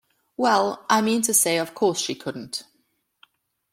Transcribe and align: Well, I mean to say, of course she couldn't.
Well, 0.35 0.83
I 0.89 1.03
mean 1.03 1.21
to 1.21 1.31
say, 1.31 1.59
of 1.59 1.75
course 1.75 1.99
she 1.99 2.15
couldn't. 2.15 2.63